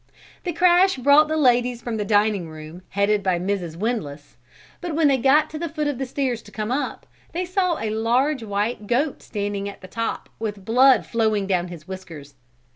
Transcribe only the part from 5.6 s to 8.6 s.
foot of the stairs to come up, they saw a large